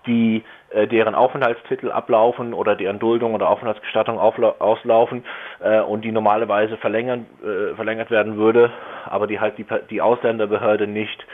die 0.08 0.44
deren 0.88 1.16
Aufenthaltstitel 1.16 1.92
ablaufen 1.92 2.54
oder 2.54 2.76
deren 2.76 3.00
Duldung 3.00 3.34
oder 3.34 3.50
Aufenthaltsgestattung 3.50 4.20
auslaufen 4.20 5.26
äh, 5.60 5.82
und 5.82 6.04
die 6.06 6.12
normalerweise 6.12 6.78
verlängern, 6.78 7.26
äh, 7.44 7.76
verlängert 7.76 8.10
werden 8.12 8.38
würde, 8.38 8.72
aber 9.06 9.28
die 9.28 9.40
halt 9.40 9.58
die, 9.58 9.66
die 9.90 10.02
Ausländerbehörde 10.02 10.88
nicht 10.88 11.26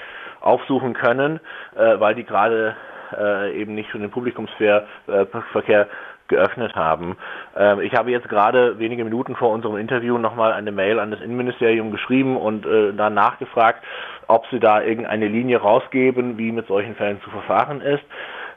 aufsuchen 0.42 0.94
können, 0.94 1.40
äh, 1.76 2.00
weil 2.00 2.16
die 2.16 2.24
gerade 2.24 2.76
äh, 3.18 3.60
eben 3.60 3.76
nicht 3.76 3.90
für 3.90 4.00
den 4.00 4.12
Publikumsverkehr 4.12 4.88
äh, 5.08 5.86
geöffnet 6.28 6.76
haben. 6.76 7.18
Ähm, 7.56 7.80
ich 7.80 7.94
habe 7.94 8.12
jetzt 8.12 8.30
gerade 8.30 8.80
wenige 8.80 9.04
Minuten 9.04 9.36
vor 9.36 9.52
unserem 9.52 9.78
Interview 9.78 10.18
nochmal 10.18 10.54
eine 10.54 10.72
Mail 10.72 11.00
an 11.00 11.12
das 11.12 11.22
Innenministerium 11.22 11.92
geschrieben 11.92 12.38
und 12.38 12.66
äh, 12.66 12.94
dann 12.94 13.14
nachgefragt, 13.14 13.84
ob 14.28 14.46
sie 14.52 14.60
da 14.60 14.82
irgendeine 14.82 15.28
Linie 15.28 15.60
rausgeben, 15.60 16.38
wie 16.38 16.52
mit 16.52 16.68
solchen 16.68 16.96
Fällen 16.96 17.22
zu 17.22 17.30
verfahren 17.30 17.82
ist. 17.82 18.04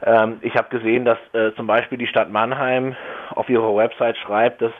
Ähm, 0.03 0.39
ich 0.41 0.55
habe 0.55 0.69
gesehen, 0.69 1.05
dass 1.05 1.17
äh, 1.33 1.53
zum 1.55 1.67
Beispiel 1.67 1.97
die 1.97 2.07
Stadt 2.07 2.29
Mannheim 2.31 2.95
auf 3.31 3.49
ihrer 3.49 3.75
Website 3.75 4.17
schreibt, 4.17 4.61
dass 4.61 4.71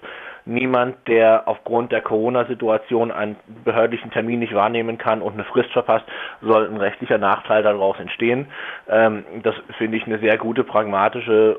niemand, 0.45 1.07
der 1.07 1.47
aufgrund 1.47 1.91
der 1.91 2.01
Corona-Situation 2.01 3.11
einen 3.11 3.35
behördlichen 3.63 4.11
Termin 4.11 4.39
nicht 4.39 4.53
wahrnehmen 4.53 4.97
kann 4.97 5.21
und 5.21 5.33
eine 5.33 5.43
Frist 5.43 5.71
verpasst, 5.71 6.05
soll 6.41 6.67
ein 6.67 6.77
rechtlicher 6.77 7.17
Nachteil 7.17 7.63
daraus 7.63 7.99
entstehen. 7.99 8.47
Ähm, 8.89 9.23
das 9.43 9.55
finde 9.77 9.97
ich 9.97 10.05
eine 10.05 10.19
sehr 10.19 10.37
gute 10.37 10.63
pragmatische 10.63 11.57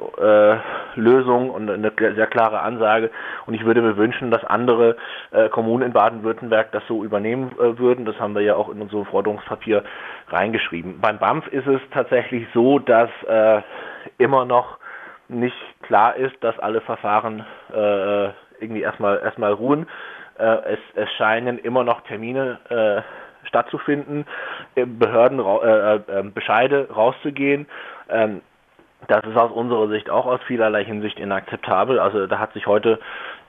äh, 0.97 1.01
Lösung 1.01 1.51
und 1.51 1.71
eine 1.71 1.93
sehr 1.99 2.27
klare 2.27 2.61
Ansage. 2.61 3.11
Und 3.47 3.55
ich 3.55 3.65
würde 3.65 3.83
mir 3.83 3.97
wünschen, 3.97 4.31
dass 4.31 4.45
andere 4.45 4.97
äh, 5.31 5.49
Kommunen 5.49 5.87
in 5.87 5.93
Baden-Württemberg 5.93 6.73
das 6.73 6.83
so 6.89 7.05
übernehmen 7.05 7.53
äh, 7.59 7.79
würden. 7.79 8.05
Das 8.05 8.19
haben 8.19 8.35
wir 8.35 8.43
ja 8.43 8.57
auch 8.57 8.69
in 8.69 8.81
unserem 8.81 9.07
Forderungspapier 9.07 9.85
reingeschrieben. 10.29 11.01
Beim 11.01 11.19
BAMF 11.19 11.47
ist 11.49 11.67
es 11.67 11.81
tatsächlich 11.93 12.47
so, 12.55 12.79
dass 12.79 13.11
äh, 13.29 13.63
immer 14.19 14.45
noch 14.45 14.79
nicht 15.29 15.57
klar 15.83 16.17
ist, 16.17 16.35
dass 16.43 16.59
alle 16.59 16.81
Verfahren 16.81 17.45
äh, 17.73 18.29
irgendwie 18.63 18.83
erstmal 18.83 19.21
erstmal 19.21 19.53
ruhen. 19.53 19.87
Äh, 20.39 20.75
es, 20.75 20.79
es 20.95 21.11
scheinen 21.13 21.59
immer 21.59 21.85
noch 21.85 22.03
Termine 22.03 22.59
äh, 22.69 23.03
stattzufinden, 23.49 24.25
Behörden 24.75 25.41
äh, 25.41 25.97
äh, 25.97 26.23
Bescheide 26.23 26.89
rauszugehen. 26.95 27.67
Ähm, 28.09 28.41
das 29.09 29.25
ist 29.25 29.37
aus 29.37 29.51
unserer 29.51 29.89
Sicht 29.89 30.11
auch 30.11 30.27
aus 30.27 30.41
vielerlei 30.47 30.85
Hinsicht 30.85 31.19
inakzeptabel. 31.19 31.99
Also 31.99 32.27
da 32.27 32.39
hat 32.39 32.53
sich 32.53 32.67
heute 32.67 33.01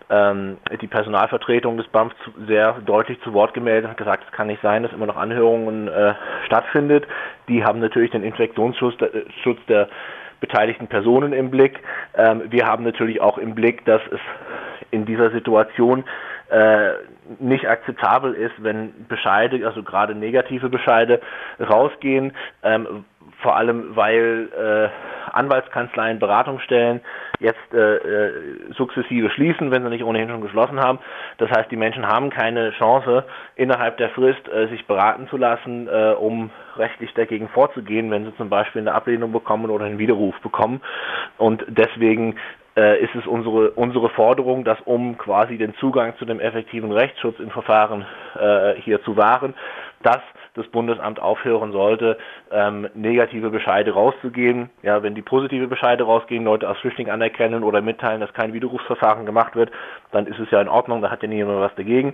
ähm, 0.09 0.57
die 0.81 0.87
Personalvertretung 0.87 1.77
des 1.77 1.87
BAMF 1.87 2.13
zu, 2.23 2.31
sehr 2.47 2.73
deutlich 2.85 3.21
zu 3.21 3.33
Wort 3.33 3.53
gemeldet 3.53 3.89
und 3.89 3.97
gesagt, 3.97 4.23
es 4.25 4.31
kann 4.31 4.47
nicht 4.47 4.61
sein, 4.61 4.83
dass 4.83 4.91
immer 4.91 5.05
noch 5.05 5.15
Anhörungen 5.15 5.87
äh, 5.87 6.13
stattfindet. 6.45 7.07
Die 7.47 7.63
haben 7.63 7.79
natürlich 7.79 8.11
den 8.11 8.23
Infektionsschutz 8.23 8.97
der, 8.97 9.11
Schutz 9.43 9.59
der 9.67 9.89
beteiligten 10.39 10.87
Personen 10.87 11.31
im 11.33 11.51
Blick. 11.51 11.79
Ähm, 12.15 12.43
wir 12.49 12.65
haben 12.65 12.83
natürlich 12.83 13.21
auch 13.21 13.37
im 13.37 13.55
Blick, 13.55 13.85
dass 13.85 14.01
es 14.11 14.19
in 14.91 15.05
dieser 15.05 15.31
Situation 15.31 16.03
äh, 16.49 16.93
nicht 17.39 17.67
akzeptabel 17.67 18.33
ist, 18.33 18.53
wenn 18.59 19.07
Bescheide, 19.07 19.65
also 19.65 19.83
gerade 19.83 20.13
negative 20.13 20.69
Bescheide, 20.69 21.21
rausgehen, 21.59 22.33
ähm, 22.63 23.05
vor 23.41 23.55
allem 23.55 23.95
weil 23.95 24.49
äh, 24.57 24.89
Anwaltskanzleien, 25.33 26.19
Beratungsstellen 26.19 27.01
jetzt 27.39 27.73
äh, 27.73 27.95
äh, 27.95 28.31
sukzessive 28.75 29.29
schließen, 29.31 29.71
wenn 29.71 29.83
sie 29.83 29.89
nicht 29.89 30.03
ohnehin 30.03 30.29
schon 30.29 30.41
geschlossen 30.41 30.79
haben. 30.79 30.99
Das 31.37 31.49
heißt, 31.49 31.71
die 31.71 31.75
Menschen 31.75 32.07
haben 32.07 32.29
keine 32.29 32.71
Chance, 32.71 33.25
innerhalb 33.55 33.97
der 33.97 34.09
Frist 34.11 34.47
äh, 34.47 34.67
sich 34.67 34.85
beraten 34.85 35.27
zu 35.29 35.37
lassen, 35.37 35.87
äh, 35.87 36.13
um 36.13 36.51
rechtlich 36.77 37.13
dagegen 37.13 37.49
vorzugehen, 37.49 38.11
wenn 38.11 38.25
sie 38.25 38.35
zum 38.37 38.49
Beispiel 38.49 38.81
eine 38.81 38.93
Ablehnung 38.93 39.31
bekommen 39.31 39.69
oder 39.69 39.85
einen 39.85 39.99
Widerruf 39.99 40.39
bekommen. 40.41 40.81
Und 41.37 41.65
deswegen 41.67 42.35
äh, 42.75 43.03
ist 43.03 43.13
es 43.15 43.27
unsere, 43.27 43.71
unsere 43.71 44.09
Forderung, 44.09 44.63
dass 44.63 44.79
um 44.81 45.17
quasi 45.17 45.57
den 45.57 45.75
Zugang 45.75 46.15
zu 46.17 46.25
dem 46.25 46.39
effektiven 46.39 46.91
Rechtsschutz 46.91 47.39
in 47.39 47.51
Verfahren 47.51 48.05
äh, 48.39 48.75
hier 48.81 49.03
zu 49.03 49.15
wahren, 49.17 49.53
dass 50.03 50.21
das 50.55 50.67
Bundesamt 50.67 51.19
aufhören 51.19 51.71
sollte, 51.71 52.17
ähm, 52.51 52.87
negative 52.93 53.49
Bescheide 53.49 53.91
rauszugeben. 53.91 54.69
Ja, 54.83 55.01
wenn 55.01 55.15
die 55.15 55.21
positive 55.21 55.67
Bescheide 55.67 56.03
rausgehen, 56.03 56.43
Leute 56.43 56.67
als 56.67 56.77
Flüchtling 56.79 57.09
anerkennen 57.09 57.63
oder 57.63 57.81
mitteilen, 57.81 58.21
dass 58.21 58.33
kein 58.33 58.53
Widerrufsverfahren 58.53 59.25
gemacht 59.25 59.55
wird, 59.55 59.71
dann 60.11 60.27
ist 60.27 60.39
es 60.39 60.49
ja 60.51 60.61
in 60.61 60.67
Ordnung, 60.67 61.01
da 61.01 61.09
hat 61.09 61.23
ja 61.23 61.27
niemand 61.27 61.59
was 61.59 61.75
dagegen. 61.75 62.13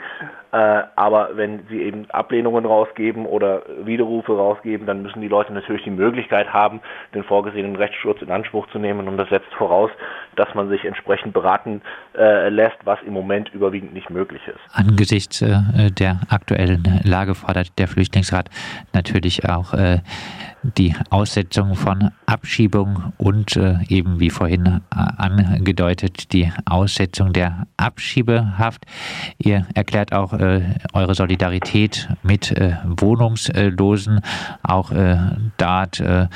Äh, 0.51 0.83
aber 0.95 1.31
wenn 1.33 1.67
sie 1.69 1.81
eben 1.81 2.09
Ablehnungen 2.11 2.65
rausgeben 2.65 3.25
oder 3.25 3.63
Widerrufe 3.83 4.31
rausgeben, 4.31 4.87
dann 4.87 5.01
müssen 5.01 5.21
die 5.21 5.27
Leute 5.27 5.53
natürlich 5.53 5.83
die 5.83 5.89
Möglichkeit 5.89 6.53
haben, 6.53 6.79
den 7.13 7.23
vorgesehenen 7.23 7.75
Rechtsschutz 7.75 8.21
in 8.21 8.31
Anspruch 8.31 8.67
zu 8.71 8.79
nehmen. 8.79 9.07
Und 9.07 9.17
das 9.17 9.29
setzt 9.29 9.53
voraus, 9.55 9.91
dass 10.35 10.53
man 10.55 10.69
sich 10.69 10.85
entsprechend 10.85 11.33
beraten 11.33 11.81
äh, 12.17 12.49
lässt, 12.49 12.77
was 12.85 12.99
im 13.05 13.13
Moment 13.13 13.49
überwiegend 13.53 13.93
nicht 13.93 14.09
möglich 14.09 14.41
ist. 14.47 14.59
Angesichts 14.73 15.41
äh, 15.41 15.91
der 15.91 16.21
aktuellen 16.29 17.01
Lage 17.03 17.35
fordert 17.35 17.77
der 17.79 17.87
Flüchtlingsrat 17.87 18.49
natürlich 18.93 19.47
auch 19.47 19.73
äh, 19.73 19.99
die 20.63 20.93
Aussetzung 21.09 21.75
von 21.75 22.11
Abschiebung 22.25 23.13
und 23.17 23.55
äh, 23.55 23.77
eben 23.87 24.19
wie 24.19 24.29
vorhin 24.29 24.65
äh, 24.65 24.79
angedeutet 24.91 26.33
die 26.33 26.51
Aussetzung 26.65 27.33
der 27.33 27.67
Abschiebehaft. 27.77 28.85
Ihr 29.37 29.65
erklärt 29.73 30.13
auch 30.13 30.33
äh, 30.33 30.61
eure 30.93 31.15
Solidarität 31.15 32.09
mit 32.23 32.51
äh, 32.51 32.75
Wohnungslosen. 32.85 34.21
Auch 34.63 34.91
äh, 34.91 35.17
dort 35.57 35.99
äh, 35.99 36.27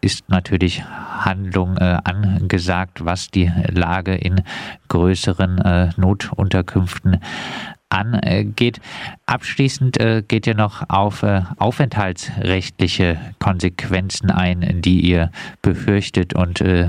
ist 0.00 0.28
natürlich 0.28 0.82
Handlung 0.84 1.78
angesagt, 1.78 3.04
was 3.04 3.28
die 3.28 3.50
Lage 3.68 4.14
in 4.14 4.42
größeren 4.88 5.92
Notunterkünften 5.96 7.20
angeht. 7.92 8.80
Abschließend 9.26 10.00
äh, 10.00 10.22
geht 10.26 10.46
ihr 10.46 10.54
noch 10.54 10.82
auf 10.88 11.22
äh, 11.22 11.42
aufenthaltsrechtliche 11.58 13.18
Konsequenzen 13.38 14.30
ein, 14.30 14.80
die 14.82 15.00
ihr 15.00 15.30
befürchtet 15.62 16.34
und 16.34 16.60
äh, 16.60 16.86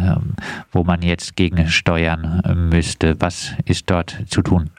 wo 0.71 0.83
man 0.83 1.01
jetzt 1.01 1.35
gegen 1.35 1.67
steuern 1.67 2.41
müsste. 2.71 3.15
Was 3.19 3.55
ist 3.65 3.89
dort 3.89 4.17
zu 4.27 4.41
tun? 4.41 4.69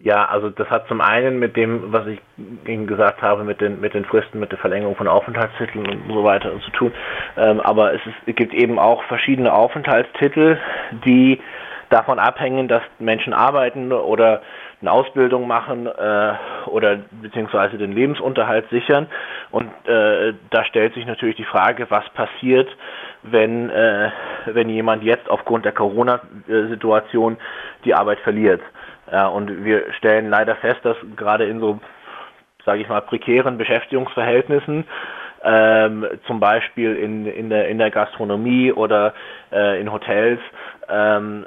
Ja, 0.00 0.26
also 0.26 0.48
das 0.48 0.70
hat 0.70 0.86
zum 0.86 1.00
einen 1.00 1.40
mit 1.40 1.56
dem, 1.56 1.92
was 1.92 2.06
ich 2.06 2.20
Ihnen 2.66 2.86
gesagt 2.86 3.20
habe, 3.20 3.42
mit 3.42 3.60
den, 3.60 3.80
mit 3.80 3.94
den 3.94 4.04
Fristen, 4.04 4.38
mit 4.38 4.52
der 4.52 4.58
Verlängerung 4.58 4.94
von 4.94 5.08
Aufenthaltstiteln 5.08 5.86
und 5.86 6.02
so 6.08 6.22
weiter 6.22 6.52
zu 6.60 6.70
tun. 6.70 6.92
Ähm, 7.36 7.60
aber 7.60 7.94
es, 7.94 8.06
ist, 8.06 8.14
es 8.26 8.36
gibt 8.36 8.54
eben 8.54 8.78
auch 8.78 9.02
verschiedene 9.04 9.52
Aufenthaltstitel, 9.52 10.56
die 11.04 11.40
davon 11.90 12.18
abhängen, 12.18 12.68
dass 12.68 12.82
Menschen 12.98 13.32
arbeiten 13.32 13.92
oder 13.92 14.42
eine 14.80 14.92
Ausbildung 14.92 15.46
machen 15.46 15.86
äh, 15.86 16.34
oder 16.66 16.98
beziehungsweise 17.22 17.78
den 17.78 17.92
Lebensunterhalt 17.92 18.68
sichern. 18.70 19.08
Und 19.50 19.70
äh, 19.88 20.34
da 20.50 20.64
stellt 20.64 20.94
sich 20.94 21.06
natürlich 21.06 21.36
die 21.36 21.44
Frage, 21.44 21.86
was 21.90 22.08
passiert, 22.10 22.68
wenn, 23.22 23.70
äh, 23.70 24.10
wenn 24.46 24.68
jemand 24.68 25.02
jetzt 25.02 25.28
aufgrund 25.28 25.64
der 25.64 25.72
Corona-Situation 25.72 27.38
die 27.84 27.94
Arbeit 27.94 28.20
verliert. 28.20 28.60
Und 29.32 29.64
wir 29.64 29.90
stellen 29.94 30.28
leider 30.28 30.54
fest, 30.56 30.80
dass 30.82 30.96
gerade 31.16 31.46
in 31.46 31.60
so, 31.60 31.80
sage 32.66 32.82
ich 32.82 32.88
mal, 32.90 33.00
prekären 33.00 33.56
Beschäftigungsverhältnissen 33.56 34.84
ähm, 35.42 36.06
zum 36.26 36.40
Beispiel 36.40 36.96
in, 36.96 37.26
in, 37.26 37.50
der, 37.50 37.68
in 37.68 37.78
der 37.78 37.90
Gastronomie 37.90 38.72
oder 38.72 39.14
äh, 39.52 39.80
in 39.80 39.92
Hotels, 39.92 40.40
ähm, 40.90 41.46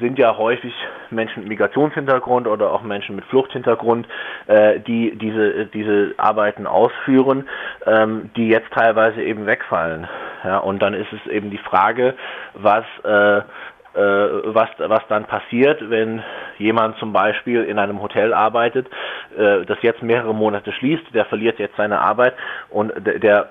sind 0.00 0.18
ja 0.18 0.36
häufig 0.36 0.74
Menschen 1.10 1.40
mit 1.40 1.50
Migrationshintergrund 1.50 2.46
oder 2.46 2.72
auch 2.72 2.82
Menschen 2.82 3.16
mit 3.16 3.24
Fluchthintergrund, 3.26 4.06
äh, 4.46 4.80
die 4.80 5.16
diese, 5.16 5.66
diese 5.66 6.14
Arbeiten 6.16 6.66
ausführen, 6.66 7.48
ähm, 7.86 8.30
die 8.36 8.48
jetzt 8.48 8.72
teilweise 8.72 9.22
eben 9.22 9.46
wegfallen. 9.46 10.08
Ja, 10.44 10.58
und 10.58 10.80
dann 10.80 10.94
ist 10.94 11.12
es 11.12 11.30
eben 11.30 11.50
die 11.50 11.58
Frage, 11.58 12.14
was, 12.54 12.84
äh, 13.04 13.38
äh, 13.38 14.54
was, 14.54 14.70
was 14.78 15.02
dann 15.08 15.26
passiert, 15.26 15.90
wenn 15.90 16.22
jemand 16.58 16.96
zum 16.98 17.12
Beispiel 17.12 17.64
in 17.64 17.78
einem 17.78 18.00
Hotel 18.00 18.32
arbeitet, 18.32 18.88
äh, 19.36 19.64
das 19.66 19.78
jetzt 19.82 20.02
mehrere 20.02 20.34
Monate 20.34 20.72
schließt, 20.72 21.14
der 21.14 21.26
verliert 21.26 21.58
jetzt 21.58 21.76
seine 21.76 22.00
Arbeit 22.00 22.34
und 22.70 22.92
der, 23.06 23.50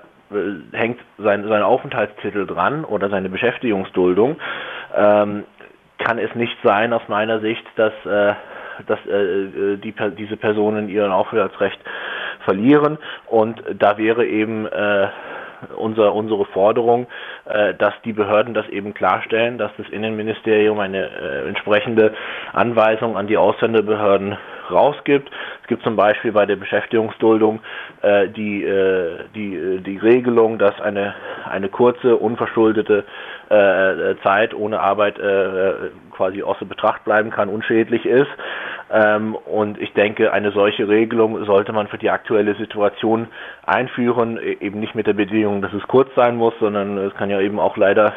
hängt 0.72 1.00
sein, 1.18 1.46
sein 1.48 1.62
Aufenthaltstitel 1.62 2.46
dran 2.46 2.84
oder 2.84 3.08
seine 3.08 3.28
Beschäftigungsduldung, 3.28 4.36
ähm, 4.96 5.44
kann 5.98 6.18
es 6.18 6.34
nicht 6.34 6.56
sein 6.64 6.92
aus 6.92 7.02
meiner 7.08 7.40
Sicht, 7.40 7.64
dass, 7.76 7.92
äh, 8.04 8.34
dass 8.86 8.98
äh, 9.06 9.76
die, 9.76 9.94
diese 10.18 10.36
Personen 10.36 10.88
ihren 10.88 11.12
Aufenthaltsrecht 11.12 11.78
verlieren. 12.44 12.98
Und 13.26 13.62
da 13.78 13.98
wäre 13.98 14.26
eben 14.26 14.66
äh, 14.66 15.08
unser, 15.76 16.14
unsere 16.14 16.44
Forderung, 16.46 17.06
äh, 17.44 17.74
dass 17.74 17.94
die 18.04 18.12
Behörden 18.12 18.54
das 18.54 18.68
eben 18.68 18.94
klarstellen, 18.94 19.58
dass 19.58 19.70
das 19.76 19.88
Innenministerium 19.88 20.78
eine 20.80 21.08
äh, 21.08 21.48
entsprechende 21.48 22.12
Anweisung 22.52 23.16
an 23.16 23.26
die 23.26 23.36
Ausländerbehörden 23.36 24.36
rausgibt. 24.70 25.30
Es 25.62 25.68
gibt 25.68 25.82
zum 25.82 25.96
Beispiel 25.96 26.32
bei 26.32 26.46
der 26.46 26.56
Beschäftigungsduldung 26.56 27.60
äh, 28.02 28.28
die, 28.28 28.64
äh, 28.64 29.24
die, 29.34 29.54
äh, 29.54 29.80
die 29.80 29.98
Regelung, 29.98 30.58
dass 30.58 30.80
eine, 30.80 31.14
eine 31.48 31.68
kurze, 31.68 32.16
unverschuldete 32.16 33.04
äh, 33.48 34.14
Zeit 34.22 34.54
ohne 34.54 34.80
Arbeit 34.80 35.18
äh, 35.18 35.90
quasi 36.10 36.42
außer 36.42 36.64
Betracht 36.64 37.04
bleiben 37.04 37.30
kann, 37.30 37.48
unschädlich 37.48 38.06
ist. 38.06 38.30
Ähm, 38.90 39.34
und 39.34 39.80
ich 39.80 39.92
denke, 39.94 40.32
eine 40.32 40.52
solche 40.52 40.88
Regelung 40.88 41.44
sollte 41.44 41.72
man 41.72 41.88
für 41.88 41.98
die 41.98 42.10
aktuelle 42.10 42.54
Situation 42.56 43.28
einführen, 43.64 44.38
e-, 44.38 44.58
eben 44.60 44.80
nicht 44.80 44.94
mit 44.94 45.06
der 45.06 45.14
Bedingung, 45.14 45.62
dass 45.62 45.72
es 45.72 45.82
kurz 45.88 46.14
sein 46.14 46.36
muss, 46.36 46.54
sondern 46.60 46.98
es 46.98 47.14
kann 47.14 47.30
ja 47.30 47.40
eben 47.40 47.58
auch 47.58 47.76
leider 47.76 48.12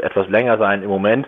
etwas 0.00 0.28
länger 0.28 0.58
sein 0.58 0.82
im 0.82 0.88
Moment. 0.88 1.26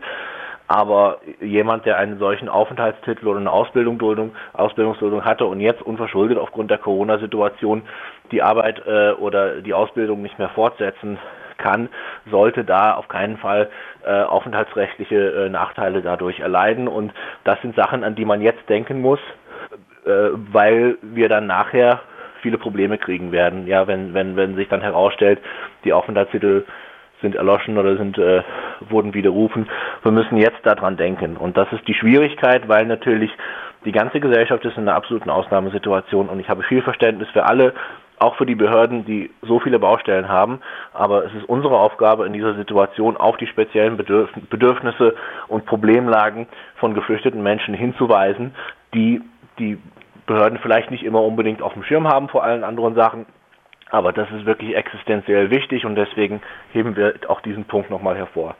Aber 0.71 1.19
jemand, 1.41 1.85
der 1.85 1.99
einen 1.99 2.21
solchen 2.21 2.49
Aufenthaltstitel 2.49 3.27
oder 3.27 3.41
eine 3.41 3.51
Ausbildungsduldung, 3.51 4.37
Ausbildungsduldung 4.53 5.25
hatte 5.25 5.47
und 5.47 5.59
jetzt 5.59 5.83
unverschuldet 5.83 6.39
aufgrund 6.39 6.71
der 6.71 6.79
Corona-Situation 6.79 7.83
die 8.31 8.41
Arbeit 8.41 8.81
äh, 8.87 9.11
oder 9.15 9.63
die 9.63 9.75
Ausbildung 9.75 10.23
nicht 10.23 10.39
mehr 10.39 10.51
fortsetzen 10.51 11.19
kann, 11.59 11.89
sollte 12.31 12.63
da 12.63 12.95
auf 12.95 13.09
keinen 13.09 13.37
Fall 13.39 13.69
äh, 14.07 14.23
aufenthaltsrechtliche 14.23 15.47
äh, 15.47 15.49
Nachteile 15.49 16.03
dadurch 16.03 16.39
erleiden. 16.39 16.87
Und 16.87 17.13
das 17.43 17.61
sind 17.63 17.75
Sachen, 17.75 18.05
an 18.05 18.15
die 18.15 18.25
man 18.25 18.41
jetzt 18.41 18.69
denken 18.69 19.01
muss, 19.01 19.19
äh, 20.07 20.11
weil 20.53 20.99
wir 21.03 21.29
dann 21.29 21.49
nachher 21.49 22.03
viele 22.43 22.59
Probleme 22.59 22.97
kriegen 22.97 23.33
werden. 23.33 23.67
Ja, 23.67 23.89
wenn, 23.89 24.15
wenn, 24.15 24.37
wenn 24.37 24.55
sich 24.55 24.69
dann 24.69 24.83
herausstellt, 24.83 25.41
die 25.83 25.93
Aufenthaltstitel 25.93 26.65
sind 27.21 27.35
erloschen 27.35 27.79
oder 27.79 27.97
sind 27.97 28.19
äh, 28.19 28.43
wurden 28.89 29.15
widerrufen. 29.15 29.69
Wir 30.03 30.13
müssen 30.13 30.37
jetzt 30.37 30.65
daran 30.65 30.97
denken. 30.97 31.37
Und 31.37 31.57
das 31.57 31.71
ist 31.73 31.87
die 31.87 31.95
Schwierigkeit, 31.95 32.69
weil 32.69 32.87
natürlich 32.87 33.31
die 33.85 33.93
ganze 33.93 34.21
Gesellschaft 34.21 34.65
ist 34.65 34.77
in 34.77 34.89
einer 34.89 34.97
absoluten 34.97 35.31
Ausnahmesituation 35.31 36.29
und 36.29 36.39
ich 36.41 36.49
habe 36.49 36.63
viel 36.63 36.83
Verständnis 36.83 37.29
für 37.31 37.47
alle, 37.47 37.73
auch 38.19 38.37
für 38.37 38.45
die 38.45 38.55
Behörden, 38.55 39.07
die 39.07 39.31
so 39.41 39.61
viele 39.61 39.79
Baustellen 39.79 40.29
haben. 40.29 40.61
Aber 40.93 41.25
es 41.25 41.33
ist 41.33 41.49
unsere 41.49 41.79
Aufgabe 41.79 42.27
in 42.27 42.35
dieser 42.35 42.55
Situation 42.55 43.17
auf 43.17 43.39
die 43.39 43.47
speziellen 43.47 43.97
Bedürfnisse 43.97 45.15
und 45.49 45.65
Problemlagen 45.65 46.47
von 46.77 46.93
geflüchteten 46.93 47.43
Menschen 47.43 47.73
hinzuweisen, 47.73 48.55
die 48.93 49.23
die 49.59 49.79
Behörden 50.27 50.59
vielleicht 50.59 50.91
nicht 50.91 51.03
immer 51.03 51.23
unbedingt 51.23 51.63
auf 51.63 51.73
dem 51.73 51.83
Schirm 51.83 52.07
haben 52.07 52.29
vor 52.29 52.45
allen 52.45 52.63
anderen 52.63 52.95
Sachen, 52.95 53.25
aber 53.91 54.13
das 54.13 54.31
ist 54.31 54.47
wirklich 54.47 54.75
existenziell 54.77 55.51
wichtig 55.51 55.85
und 55.85 55.95
deswegen 55.97 56.41
heben 56.73 56.97
wir 56.97 57.15
auch 57.29 57.41
diesen 57.41 57.65
Punkt 57.65 57.91
nochmal 57.91 58.17
hervor. 58.17 58.57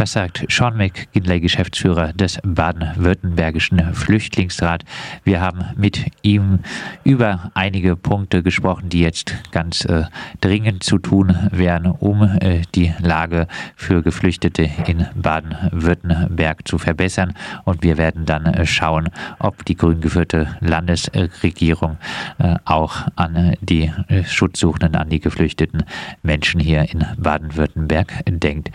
Das 0.00 0.12
sagt 0.12 0.46
Sean 0.48 0.78
McGinley, 0.78 1.40
Geschäftsführer 1.40 2.14
des 2.14 2.38
Baden-Württembergischen 2.42 3.92
Flüchtlingsrat. 3.92 4.82
Wir 5.24 5.42
haben 5.42 5.62
mit 5.76 6.06
ihm 6.22 6.60
über 7.04 7.50
einige 7.52 7.96
Punkte 7.96 8.42
gesprochen, 8.42 8.88
die 8.88 9.00
jetzt 9.00 9.34
ganz 9.52 9.84
äh, 9.84 10.04
dringend 10.40 10.84
zu 10.84 10.96
tun 10.96 11.36
wären, 11.52 11.84
um 11.84 12.22
äh, 12.22 12.62
die 12.74 12.94
Lage 13.00 13.46
für 13.76 14.02
Geflüchtete 14.02 14.70
in 14.86 15.06
Baden-Württemberg 15.16 16.66
zu 16.66 16.78
verbessern. 16.78 17.34
Und 17.64 17.82
wir 17.82 17.98
werden 17.98 18.24
dann 18.24 18.46
äh, 18.46 18.64
schauen, 18.64 19.10
ob 19.38 19.66
die 19.66 19.76
grün 19.76 20.00
geführte 20.00 20.56
Landesregierung 20.60 21.98
äh, 22.38 22.54
auch 22.64 23.06
an 23.16 23.54
die 23.60 23.92
äh, 24.08 24.24
Schutzsuchenden, 24.24 24.96
an 24.96 25.10
die 25.10 25.20
geflüchteten 25.20 25.84
Menschen 26.22 26.58
hier 26.58 26.90
in 26.90 27.04
Baden-Württemberg 27.18 28.24
denkt. 28.26 28.70